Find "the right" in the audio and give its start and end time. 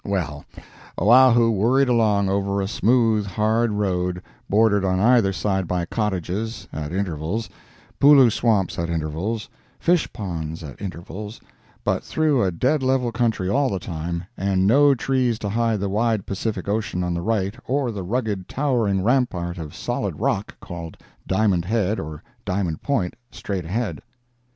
17.13-17.53